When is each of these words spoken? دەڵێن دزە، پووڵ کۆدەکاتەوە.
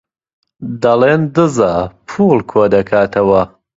دەڵێن 0.83 1.21
دزە، 1.35 1.73
پووڵ 2.07 2.39
کۆدەکاتەوە. 2.51 3.41